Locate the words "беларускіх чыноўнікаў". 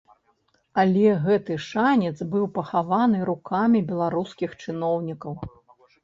3.91-5.37